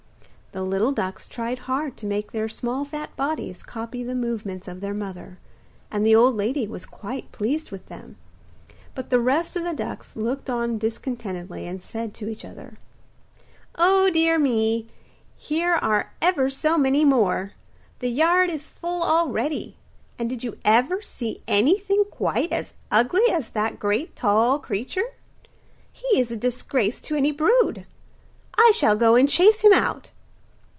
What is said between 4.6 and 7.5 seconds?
of their mother, and the old lady was quite